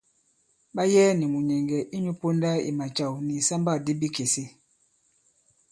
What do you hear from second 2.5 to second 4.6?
i macàw nì ìsambâkdi bikèse.